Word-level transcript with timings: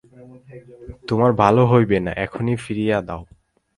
তোমার 1.09 1.31
ভালো 1.43 1.61
হইবে 1.71 1.97
না, 2.05 2.11
এখনি 2.25 2.53
ফিরাইয়া 2.63 2.99
দাও। 3.07 3.21